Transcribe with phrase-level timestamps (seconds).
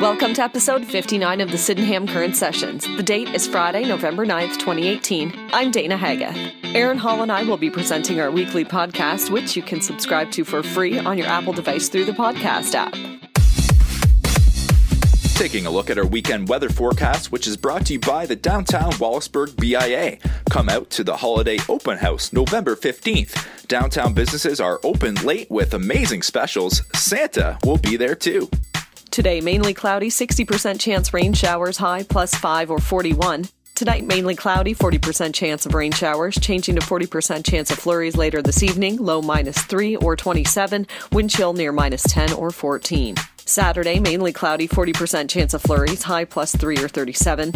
[0.00, 2.86] Welcome to episode 59 of the Sydenham Current Sessions.
[2.96, 5.50] The date is Friday, November 9th, 2018.
[5.52, 6.54] I'm Dana Hagath.
[6.74, 10.42] Aaron Hall and I will be presenting our weekly podcast, which you can subscribe to
[10.42, 12.94] for free on your Apple device through the podcast app.
[15.34, 18.36] Taking a look at our weekend weather forecast, which is brought to you by the
[18.36, 20.16] Downtown Wallaceburg BIA.
[20.48, 23.66] Come out to the Holiday Open House November 15th.
[23.66, 26.84] Downtown businesses are open late with amazing specials.
[26.94, 28.48] Santa will be there too.
[29.20, 33.48] Today, mainly cloudy, 60% chance rain showers, high plus 5 or 41.
[33.74, 38.40] Tonight, mainly cloudy, 40% chance of rain showers, changing to 40% chance of flurries later
[38.40, 43.14] this evening, low minus 3 or 27, wind chill near minus 10 or 14.
[43.44, 47.52] Saturday, mainly cloudy, 40% chance of flurries, high plus 3 or 37.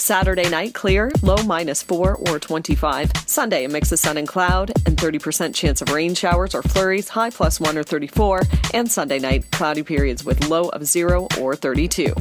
[0.00, 3.12] Saturday night, clear, low minus 4 or 25.
[3.26, 7.10] Sunday, a mix of sun and cloud, and 30% chance of rain showers or flurries,
[7.10, 8.42] high plus 1 or 34.
[8.72, 12.14] And Sunday night, cloudy periods with low of 0 or 32.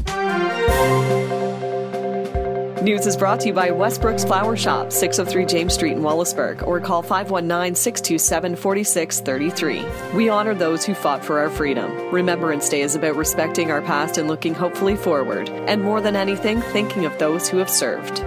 [2.82, 6.80] News is brought to you by Westbrook's Flower Shop, 603 James Street in Wallaceburg, or
[6.80, 10.16] call 519 627 4633.
[10.16, 11.92] We honor those who fought for our freedom.
[12.10, 16.62] Remembrance Day is about respecting our past and looking hopefully forward, and more than anything,
[16.62, 18.24] thinking of those who have served.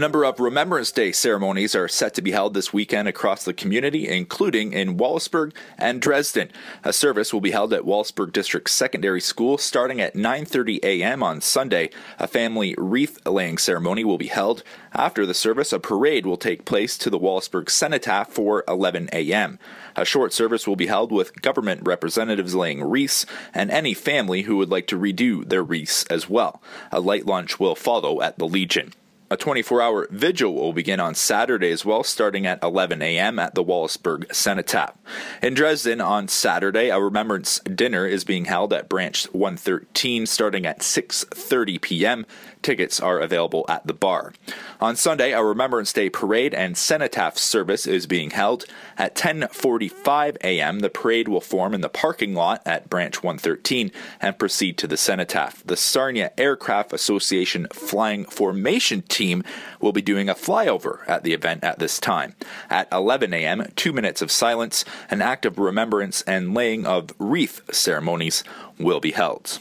[0.00, 4.08] Number of Remembrance Day ceremonies are set to be held this weekend across the community,
[4.08, 6.50] including in Wallaceburg and Dresden.
[6.82, 11.22] A service will be held at Wallaceburg District Secondary School starting at 9:30 a.m.
[11.22, 11.90] on Sunday.
[12.18, 14.62] A family wreath laying ceremony will be held.
[14.94, 19.58] After the service, a parade will take place to the Wallaceburg Cenotaph for 11 a.m.
[19.96, 24.56] A short service will be held with government representatives laying wreaths and any family who
[24.56, 26.62] would like to redo their wreaths as well.
[26.90, 28.94] A light lunch will follow at the Legion.
[29.32, 33.38] A 24 hour vigil will begin on Saturday as well, starting at 11 a.m.
[33.38, 34.96] at the Wallaceburg Cenotaph.
[35.40, 40.80] In Dresden on Saturday, a remembrance dinner is being held at Branch 113 starting at
[40.80, 42.26] 6.30 p.m.
[42.62, 44.32] Tickets are available at the bar.
[44.80, 48.64] On Sunday, a Remembrance Day parade and cenotaph service is being held.
[48.98, 53.90] At 10:45 a.m., the parade will form in the parking lot at Branch 113
[54.20, 55.62] and proceed to the cenotaph.
[55.64, 59.42] The Sarnia Aircraft Association Flying Formation team
[59.80, 62.34] will be doing a flyover at the event at this time.
[62.68, 67.62] At 11 a.m., 2 minutes of silence, an act of remembrance and laying of wreath
[67.74, 68.44] ceremonies
[68.78, 69.60] will be held.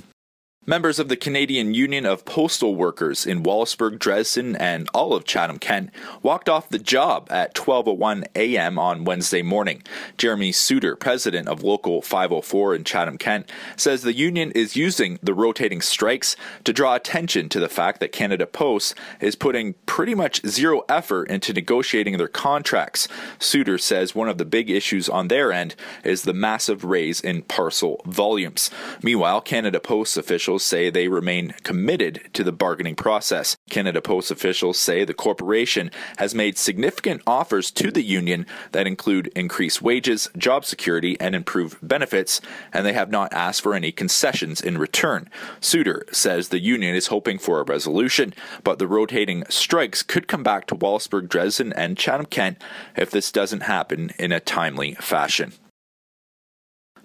[0.66, 5.58] Members of the Canadian Union of Postal Workers in Wallaceburg, Dresden, and all of Chatham
[5.58, 5.90] Kent
[6.22, 8.78] walked off the job at 12:01 a.m.
[8.78, 9.82] on Wednesday morning.
[10.18, 15.34] Jeremy Suter, president of Local 504 in Chatham Kent, says the union is using the
[15.34, 20.46] rotating strikes to draw attention to the fact that Canada Post is putting pretty much
[20.46, 23.08] zero effort into negotiating their contracts.
[23.40, 27.44] Suter says one of the big issues on their end is the massive raise in
[27.44, 28.70] parcel volumes.
[29.02, 33.56] Meanwhile, Canada Post officials officials say they remain committed to the bargaining process.
[33.70, 39.32] Canada Post officials say the corporation has made significant offers to the union that include
[39.36, 42.42] increased wages, job security, and improved benefits,
[42.74, 45.30] and they have not asked for any concessions in return.
[45.62, 48.34] Suter says the union is hoping for a resolution,
[48.64, 52.58] but the rotating strikes could come back to Wallaceburg, Dresden, and Chatham Kent
[52.98, 55.54] if this doesn't happen in a timely fashion.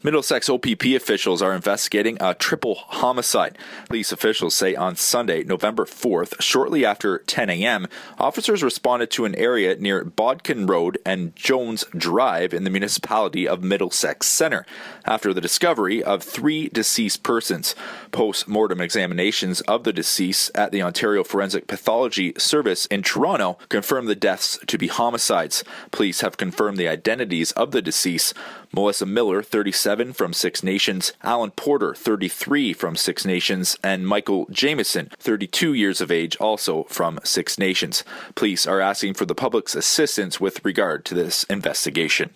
[0.04, 3.56] Middlesex OPP officials are investigating a triple homicide.
[3.86, 7.86] Police officials say on Sunday, November 4th, shortly after 10 a.m.,
[8.18, 13.64] officers responded to an area near Bodkin Road and Jones Drive in the municipality of
[13.64, 14.66] Middlesex Center
[15.06, 17.74] after the discovery of three deceased persons.
[18.12, 24.08] Post mortem examinations of the deceased at the Ontario Forensic Pathology Service in Toronto confirmed
[24.08, 25.64] the deaths to be homicides.
[25.92, 28.34] Police have confirmed the identities of the deceased.
[28.74, 35.10] Melissa Miller, 37 from Six Nations, Alan Porter, 33 from Six Nations, and Michael Jameson,
[35.18, 38.02] 32 years of age, also from Six Nations.
[38.34, 42.34] Police are asking for the public's assistance with regard to this investigation.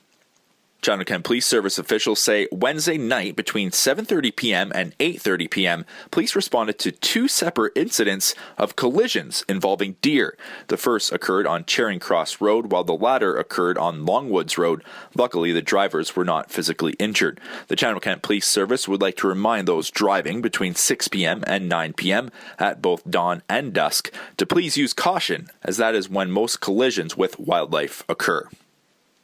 [0.81, 4.73] Chatham Kent Police Service officials say Wednesday night between 7:30 p.m.
[4.73, 10.39] and 8:30 p.m., police responded to two separate incidents of collisions involving deer.
[10.69, 14.85] The first occurred on Charing Cross Road while the latter occurred on Longwoods Road.
[15.17, 17.41] Luckily, the drivers were not physically injured.
[17.67, 21.43] The Chatham Kent Police Service would like to remind those driving between 6 p.m.
[21.49, 22.31] and 9 p.m.
[22.57, 27.17] at both dawn and dusk to please use caution as that is when most collisions
[27.17, 28.49] with wildlife occur.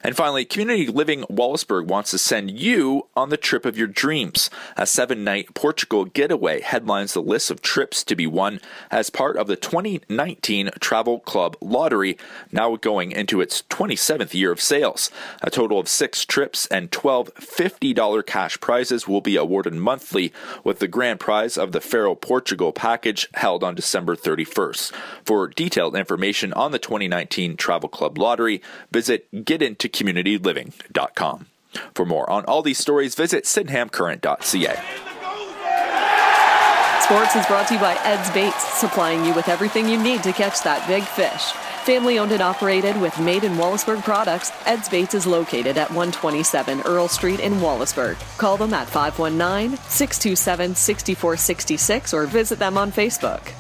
[0.04, 4.50] And finally, Community Living Wallaceburg wants to send you on the trip of your dreams.
[4.76, 8.60] A seven night Portugal getaway headlines the list of trips to be won
[8.90, 12.18] as part of the 2019 Travel Club Lottery,
[12.52, 15.10] now going into its 27th year of sales.
[15.40, 20.80] A total of six trips and 12 $50 cash prizes will be awarded monthly, with
[20.80, 24.92] the grand prize of the Faro Portugal package held on December 31st.
[25.24, 28.60] For detailed information on the 2019 Travel Club Lottery,
[28.92, 31.46] visit Into communityliving.com.
[31.94, 34.82] For more on all these stories, visit sydenhamcurrent.ca.
[37.04, 40.32] Sports is brought to you by Ed's Baits, supplying you with everything you need to
[40.32, 41.52] catch that big fish.
[41.84, 46.80] Family owned and operated with made in Wallaceburg products, Ed's Baits is located at 127
[46.86, 48.16] Earl Street in Wallaceburg.
[48.38, 53.52] Call them at 519 627 6466 or visit them on Facebook.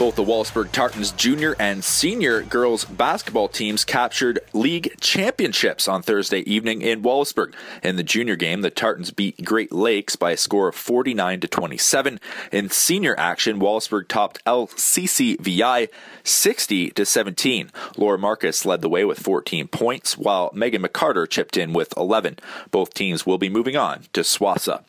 [0.00, 6.38] Both the Wallaceburg Tartans junior and senior girls basketball teams captured league championships on Thursday
[6.50, 7.52] evening in Wallaceburg.
[7.82, 11.48] In the junior game, the Tartans beat Great Lakes by a score of 49 to
[11.48, 12.18] 27.
[12.50, 15.90] In senior action, Wallaceburg topped LCCVI
[16.24, 17.70] 60 to 17.
[17.98, 22.38] Laura Marcus led the way with 14 points, while Megan McCarter chipped in with 11.
[22.70, 24.82] Both teams will be moving on to SWOSSAA.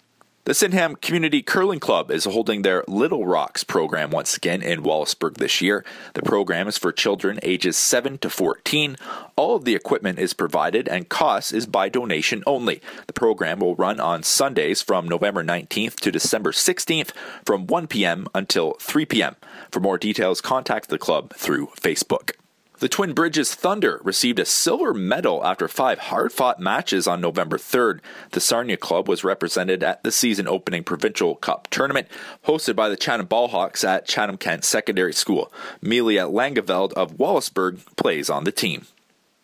[0.44, 5.36] The Sydenham Community Curling Club is holding their Little Rocks program once again in Wallaceburg
[5.36, 5.86] this year.
[6.16, 8.98] The program is for children ages 7 to 14.
[9.36, 12.82] All of the equipment is provided and cost is by donation only.
[13.06, 17.12] The program will run on Sundays from November 19th to December 16th
[17.46, 18.26] from 1 p.m.
[18.34, 19.36] until 3 p.m.
[19.70, 22.32] For more details, contact the club through Facebook.
[22.82, 27.60] The Twin Bridges Thunder received a silver medal after five hard fought matches on November
[27.60, 28.00] 3rd.
[28.32, 32.08] The Sarnia club was represented at the season opening Provincial Cup tournament
[32.48, 35.54] hosted by the Chatham Ballhawks at Chatham Kent Secondary School.
[35.80, 38.88] Melia Langeveld of Wallaceburg plays on the team.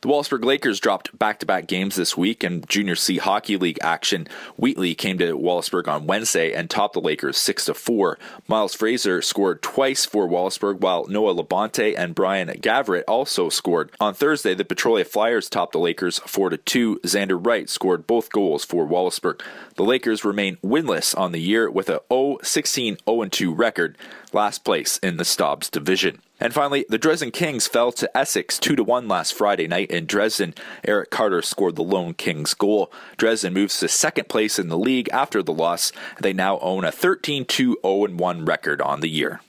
[0.02, 3.80] The Wallaceburg Lakers dropped back to back games this week in Junior C Hockey League
[3.82, 4.28] action.
[4.56, 8.20] Wheatley came to Wallaceburg on Wednesday and topped the Lakers 6 to 4.
[8.48, 13.90] Miles Fraser scored twice for Wallaceburg, while Noah Labonte and Brian Gavret also scored.
[14.00, 17.00] On Thursday, the Petrolia Flyers topped the Lakers 4 to 2.
[17.00, 19.42] Xander Wright scored both goals for Wallaceburg.
[19.78, 23.98] The Lakers remain winless on the year with a 0 16 0 2 record,
[24.32, 26.22] last place in the Stobbs division.
[26.40, 30.54] And finally, the Dresden Kings fell to Essex 2 1 last Friday night in Dresden.
[30.84, 32.92] Eric Carter scored the lone Kings goal.
[33.18, 35.92] Dresden moves to second place in the league after the loss.
[36.22, 39.42] They now own a 13 2 0 1 record on the year.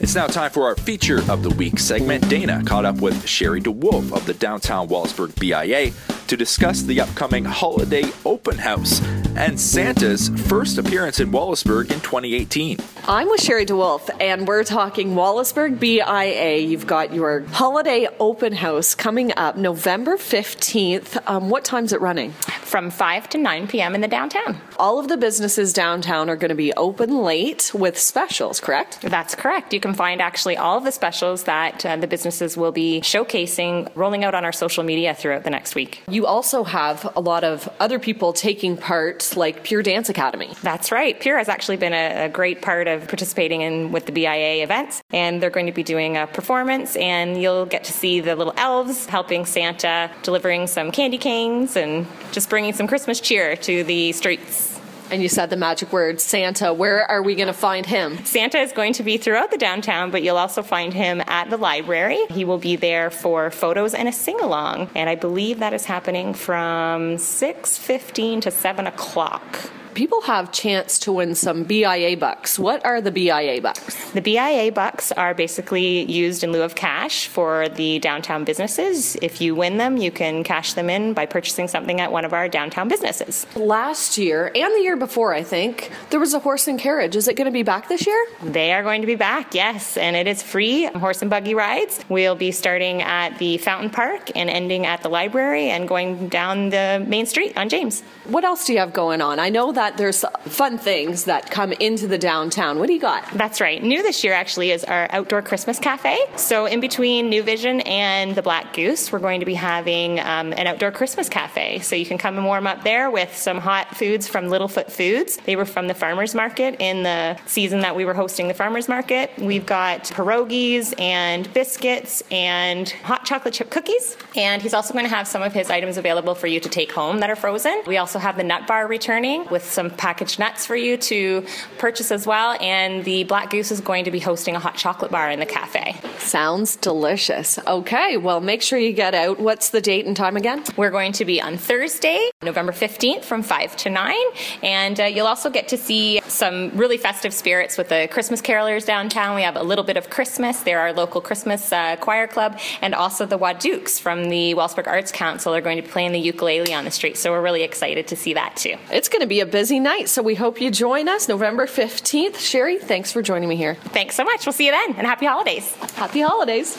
[0.00, 2.26] It's now time for our feature of the week segment.
[2.30, 5.92] Dana caught up with Sherry DeWolf of the downtown Wallaceburg BIA
[6.30, 9.02] to discuss the upcoming holiday open house
[9.36, 12.78] and Santa's first appearance in Wallaceburg in 2018.
[13.06, 16.58] I'm with Sherry DeWolf, and we're talking Wallaceburg BIA.
[16.58, 21.20] You've got your holiday open house coming up November 15th.
[21.26, 22.32] Um, what time's it running?
[22.32, 23.94] From 5 to 9 p.m.
[23.94, 24.60] in the downtown.
[24.78, 29.00] All of the businesses downtown are going to be open late with specials, correct?
[29.02, 29.72] That's correct.
[29.72, 33.90] You can find actually all of the specials that uh, the businesses will be showcasing,
[33.94, 36.02] rolling out on our social media throughout the next week.
[36.08, 40.54] You also have a lot of other people taking part, like Pure Dance Academy.
[40.62, 41.18] That's right.
[41.18, 45.02] Pure has actually been a, a great part of participating in with the BIA events,
[45.12, 48.54] and they're going to be doing a performance, and you'll get to see the little
[48.56, 54.12] elves helping Santa, delivering some candy canes, and just bringing some Christmas cheer to the
[54.12, 54.79] streets.
[55.10, 56.72] And you said the magic word, Santa.
[56.72, 58.24] Where are we going to find him?
[58.24, 61.56] Santa is going to be throughout the downtown, but you'll also find him at the
[61.56, 62.26] library.
[62.30, 64.90] He will be there for photos and a sing along.
[64.94, 71.12] And I believe that is happening from 6.15 to 7 o'clock people have chance to
[71.12, 72.58] win some BIA bucks.
[72.58, 74.10] What are the BIA bucks?
[74.12, 79.16] The BIA bucks are basically used in lieu of cash for the downtown businesses.
[79.16, 82.32] If you win them, you can cash them in by purchasing something at one of
[82.32, 83.46] our downtown businesses.
[83.56, 87.16] Last year and the year before, I think, there was a horse and carriage.
[87.16, 88.26] Is it going to be back this year?
[88.42, 92.00] They are going to be back, yes, and it is free horse and buggy rides.
[92.08, 96.70] We'll be starting at the Fountain Park and ending at the library and going down
[96.70, 98.02] the main street on James.
[98.24, 99.38] What else do you have going on?
[99.38, 102.78] I know that that there's fun things that come into the downtown.
[102.78, 103.26] What do you got?
[103.32, 103.82] That's right.
[103.82, 106.18] New this year actually is our outdoor Christmas cafe.
[106.36, 110.52] So in between New Vision and the Black Goose, we're going to be having um,
[110.52, 111.78] an outdoor Christmas cafe.
[111.78, 115.38] So you can come and warm up there with some hot foods from Littlefoot Foods.
[115.46, 118.86] They were from the farmers market in the season that we were hosting the farmers
[118.86, 119.30] market.
[119.38, 124.18] We've got pierogies and biscuits and hot chocolate chip cookies.
[124.36, 126.92] And he's also going to have some of his items available for you to take
[126.92, 127.82] home that are frozen.
[127.86, 131.46] We also have the nut bar returning with some packaged nuts for you to
[131.78, 132.56] purchase as well.
[132.60, 135.46] And the Black Goose is going to be hosting a hot chocolate bar in the
[135.46, 135.96] cafe.
[136.18, 137.58] Sounds delicious.
[137.66, 139.38] Okay, well, make sure you get out.
[139.40, 140.64] What's the date and time again?
[140.76, 144.16] We're going to be on Thursday, November 15th from 5 to 9.
[144.62, 148.86] And uh, you'll also get to see some really festive spirits with the Christmas carolers
[148.86, 149.36] downtown.
[149.36, 150.60] We have a little bit of Christmas.
[150.60, 152.58] They're our local Christmas uh, choir club.
[152.82, 156.18] And also the Wadukes from the Wallaceburg Arts Council are going to be playing the
[156.18, 157.16] ukulele on the street.
[157.16, 158.76] So we're really excited to see that too.
[158.90, 162.38] It's going to be a busy night, so we hope you join us November 15th.
[162.38, 163.74] Sherry, thanks for joining me here.
[163.74, 164.46] Thanks so much.
[164.46, 165.70] We'll see you then, and happy holidays.
[165.96, 166.78] Happy holidays.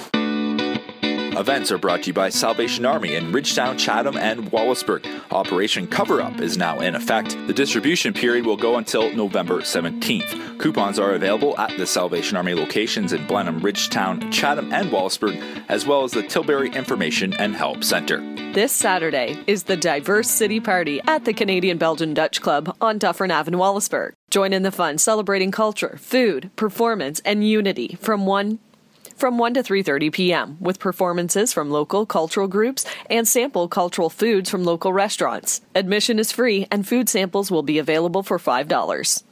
[1.41, 5.03] Events are brought to you by Salvation Army in Ridgetown, Chatham, and Wallaceburg.
[5.31, 7.35] Operation Cover Up is now in effect.
[7.47, 10.59] The distribution period will go until November 17th.
[10.59, 15.83] Coupons are available at the Salvation Army locations in Blenheim, Ridgetown, Chatham, and Wallaceburg, as
[15.83, 18.19] well as the Tilbury Information and Help Center.
[18.53, 23.31] This Saturday is the Diverse City Party at the Canadian Belgian Dutch Club on Dufferin
[23.31, 24.13] Avenue, Wallaceburg.
[24.29, 28.59] Join in the fun celebrating culture, food, performance, and unity from 1
[29.21, 30.57] from 1 to 3:30 p.m.
[30.59, 35.61] with performances from local cultural groups and sample cultural foods from local restaurants.
[35.75, 39.23] Admission is free and food samples will be available for $5.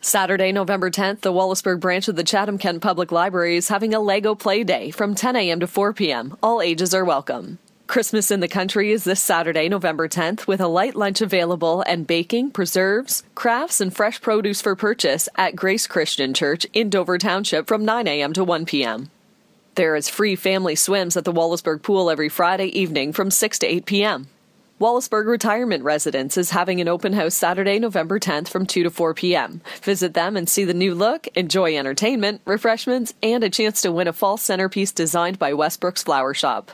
[0.00, 4.00] Saturday, November 10th, the Wallaceburg branch of the Chatham Kent Public Library is having a
[4.00, 5.60] Lego Play Day from 10 a.m.
[5.60, 6.36] to 4 p.m.
[6.42, 7.58] All ages are welcome.
[7.86, 12.06] Christmas in the Country is this Saturday, November 10th, with a light lunch available and
[12.06, 17.68] baking, preserves, crafts, and fresh produce for purchase at Grace Christian Church in Dover Township
[17.68, 18.32] from 9 a.m.
[18.32, 19.10] to 1 p.m.
[19.74, 23.66] There is free family swims at the Wallaceburg Pool every Friday evening from 6 to
[23.66, 24.28] 8 p.m.
[24.80, 29.14] Wallaceburg Retirement Residence is having an open house Saturday, November 10th from 2 to 4
[29.14, 29.62] p.m.
[29.82, 34.06] Visit them and see the new look, enjoy entertainment, refreshments, and a chance to win
[34.06, 36.70] a fall centerpiece designed by Westbrook's Flower Shop.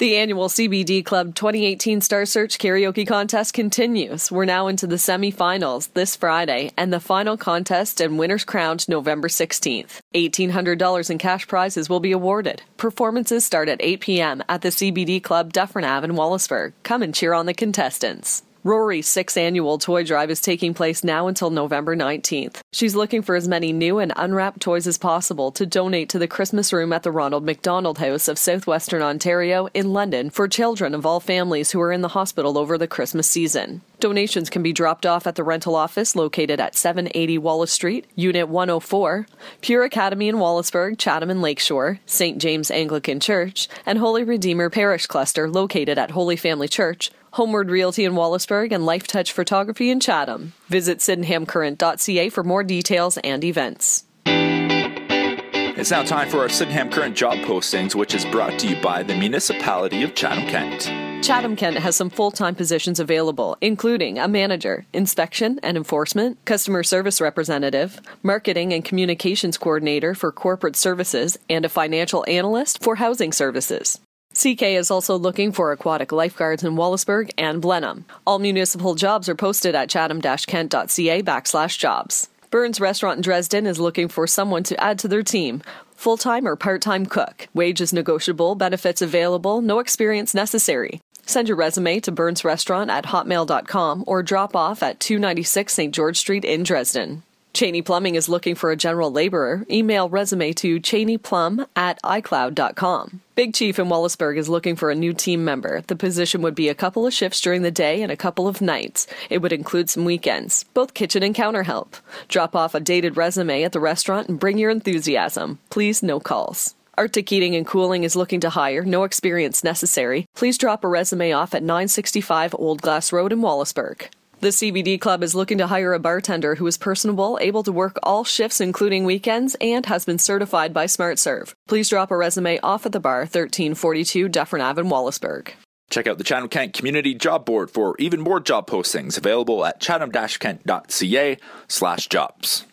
[0.00, 4.32] The annual CBD Club 2018 Star Search Karaoke Contest continues.
[4.32, 9.28] We're now into the semifinals this Friday, and the final contest and winners crowned November
[9.28, 10.00] 16th.
[10.14, 12.62] $1,800 in cash prizes will be awarded.
[12.78, 14.42] Performances start at 8 p.m.
[14.48, 16.72] at the CBD Club Dufferin Ave in Wallaceburg.
[16.82, 18.42] Come and cheer on the contestants.
[18.62, 22.60] Rory's sixth annual toy drive is taking place now until November 19th.
[22.72, 26.28] She's looking for as many new and unwrapped toys as possible to donate to the
[26.28, 31.06] Christmas room at the Ronald McDonald House of Southwestern Ontario in London for children of
[31.06, 33.80] all families who are in the hospital over the Christmas season.
[34.00, 38.48] Donations can be dropped off at the rental office located at 780 Wallace Street, Unit
[38.48, 39.26] 104,
[39.60, 42.38] Pure Academy in Wallaceburg, Chatham and Lakeshore, St.
[42.38, 48.04] James Anglican Church, and Holy Redeemer Parish Cluster located at Holy Family Church, Homeward Realty
[48.04, 50.54] in Wallaceburg, and Life Touch Photography in Chatham.
[50.68, 54.04] Visit sydenhamcurrent.ca for more details and events.
[54.26, 59.02] It's now time for our Sydenham Current job postings, which is brought to you by
[59.02, 61.09] the Municipality of Chatham Kent.
[61.22, 66.82] Chatham Kent has some full time positions available, including a manager, inspection and enforcement, customer
[66.82, 73.32] service representative, marketing and communications coordinator for corporate services, and a financial analyst for housing
[73.32, 74.00] services.
[74.32, 78.06] CK is also looking for aquatic lifeguards in Wallaceburg and Blenheim.
[78.26, 82.28] All municipal jobs are posted at chatham-kent.ca backslash jobs.
[82.50, 85.62] Burns Restaurant in Dresden is looking for someone to add to their team.
[85.94, 87.46] Full time or part time cook.
[87.52, 91.00] Wages negotiable, benefits available, no experience necessary.
[91.26, 95.94] Send your resume to Burns Restaurant at hotmail.com or drop off at 296 St.
[95.94, 97.22] George Street in Dresden.
[97.52, 99.64] Cheney Plumbing is looking for a general laborer.
[99.70, 103.20] Email resume to cheneyplum at icloud.com.
[103.34, 105.82] Big Chief in Wallaceburg is looking for a new team member.
[105.86, 108.60] The position would be a couple of shifts during the day and a couple of
[108.60, 109.06] nights.
[109.30, 111.96] It would include some weekends, both kitchen and counter help.
[112.28, 115.58] Drop off a dated resume at the restaurant and bring your enthusiasm.
[115.70, 116.74] Please, no calls.
[116.96, 120.26] Arctic Heating and Cooling is looking to hire, no experience necessary.
[120.34, 124.08] Please drop a resume off at 965 Old Glass Road in Wallaceburg.
[124.40, 127.98] The CBD Club is looking to hire a bartender who is personable, able to work
[128.02, 131.52] all shifts including weekends, and has been certified by SmartServe.
[131.68, 135.50] Please drop a resume off at the bar 1342 Dufferin Ave in Wallaceburg.
[135.90, 139.80] Check out the Chatham Kent Community Job Board for even more job postings available at
[139.80, 141.36] chatham-kent.ca
[141.68, 142.64] slash jobs.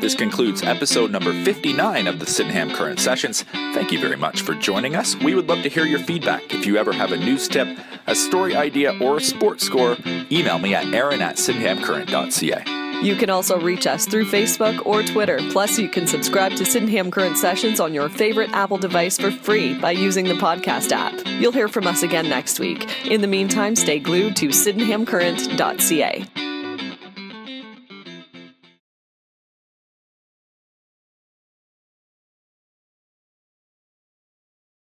[0.00, 3.42] This concludes episode number 59 of the Sydenham Current Sessions.
[3.52, 5.14] Thank you very much for joining us.
[5.16, 6.54] We would love to hear your feedback.
[6.54, 7.68] If you ever have a news tip,
[8.06, 9.98] a story idea, or a sports score,
[10.32, 13.02] email me at aaron at sydenhamcurrent.ca.
[13.02, 15.38] You can also reach us through Facebook or Twitter.
[15.50, 19.78] Plus, you can subscribe to Sydenham Current Sessions on your favorite Apple device for free
[19.78, 21.14] by using the podcast app.
[21.26, 23.06] You'll hear from us again next week.
[23.06, 26.49] In the meantime, stay glued to sydenhamcurrent.ca.